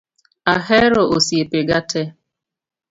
[0.53, 2.01] Ahero osiepe ga te